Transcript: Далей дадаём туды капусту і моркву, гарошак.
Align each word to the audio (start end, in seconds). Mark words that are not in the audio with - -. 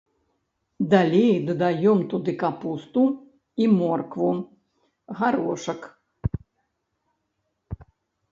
Далей 0.91 1.33
дадаём 1.49 1.99
туды 2.13 2.33
капусту 2.43 3.03
і 3.65 3.67
моркву, 3.73 4.29
гарошак. 5.19 5.81